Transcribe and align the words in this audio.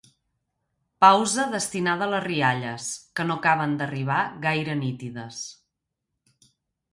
Pausa 1.03 1.43
destinada 1.51 2.05
a 2.09 2.11
les 2.13 2.23
rialles, 2.23 2.87
que 3.19 3.27
no 3.27 3.37
acaben 3.43 3.77
d'arribar 3.83 4.17
gaire 4.47 4.77
nítides. 4.81 5.39